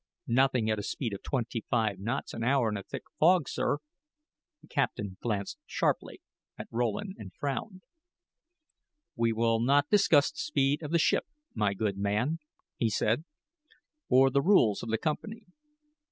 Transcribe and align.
"Nothing 0.25 0.67
at 0.67 0.79
a 0.79 0.81
speed 0.81 1.13
of 1.13 1.21
twenty 1.21 1.63
five 1.69 1.99
knots 1.99 2.33
an 2.33 2.43
hour 2.43 2.69
in 2.69 2.75
a 2.75 2.81
thick 2.81 3.03
fog, 3.19 3.47
sir." 3.47 3.77
The 4.63 4.67
captain 4.67 5.15
glanced 5.21 5.59
sharply 5.67 6.21
at 6.57 6.67
Rowland 6.71 7.17
and 7.19 7.31
frowned. 7.35 7.83
"We 9.15 9.31
will 9.31 9.59
not 9.59 9.91
discuss 9.91 10.31
the 10.31 10.39
speed 10.39 10.81
of 10.81 10.89
the 10.89 10.97
ship, 10.97 11.27
my 11.53 11.75
good 11.75 11.99
man," 11.99 12.39
he 12.77 12.89
said, 12.89 13.25
"or 14.09 14.31
the 14.31 14.41
rules 14.41 14.81
of 14.81 14.89
the 14.89 14.97
company. 14.97 15.43